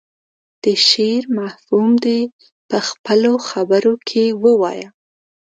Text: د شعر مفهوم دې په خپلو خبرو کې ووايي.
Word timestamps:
د 0.63 0.65
شعر 0.87 1.23
مفهوم 1.39 1.89
دې 2.05 2.19
په 2.69 2.77
خپلو 2.89 3.33
خبرو 3.49 3.93
کې 4.07 4.23
ووايي. 4.43 4.85